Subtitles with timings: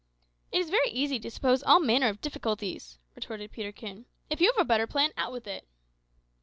[0.51, 4.07] "It is very easy to suppose all manner of difficulties," retorted Peterkin.
[4.31, 5.67] "If you have a better plan, out with it."